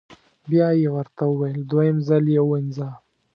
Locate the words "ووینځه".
2.43-2.87